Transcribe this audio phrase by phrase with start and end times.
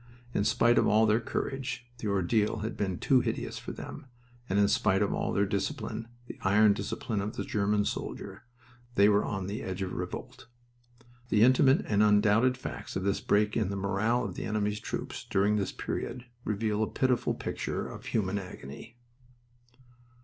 [0.33, 4.07] In spite of all their courage, the ordeal had been too hideous for them,
[4.49, 8.43] and in spite of all their discipline, the iron discipline of the German soldier,
[8.95, 10.47] they were on the edge of revolt.
[11.29, 15.23] The intimate and undoubted facts of this break in the morale of the enemy's troops
[15.23, 18.97] during this period reveal a pitiful picture of human agony.